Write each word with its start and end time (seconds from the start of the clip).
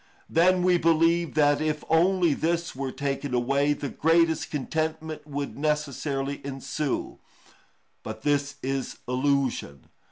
Then 0.27 0.63
we 0.63 0.79
believe 0.79 1.35
that 1.35 1.61
if 1.61 1.83
only 1.87 2.33
this 2.33 2.75
were 2.75 2.91
taken 2.91 3.35
away, 3.35 3.73
the 3.73 3.89
greatest 3.89 4.49
contentment 4.49 5.27
would 5.27 5.59
necessarily 5.59 6.41
ensue. 6.43 7.19
But 8.01 8.23
this 8.23 8.55
is 8.63 8.97
illusion. 9.07 9.89